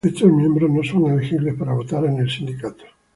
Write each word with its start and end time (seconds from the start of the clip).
Estos 0.03 0.31
miembros 0.31 0.71
no 0.71 0.81
son 0.83 1.11
elegibles 1.11 1.53
para 1.53 1.73
votar 1.75 2.03
en 2.05 2.17
el 2.17 2.27
sindicato. 2.27 2.85